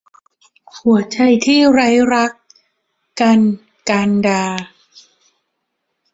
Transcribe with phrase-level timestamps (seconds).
[0.77, 2.31] หัวใจที่ไร้รัก-
[3.19, 3.51] กันย์
[3.89, 4.43] กานดา